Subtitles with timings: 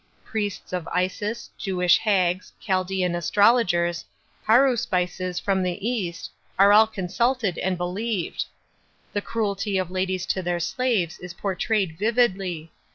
[0.25, 4.03] Priests of Isis, Jewish hags, Chaldsenn astrologers,
[4.47, 8.45] ham spices Irom the east, are all consulted and believed.
[9.13, 12.71] The cruelty of ladies to their slaves is p >rtrayed vividly.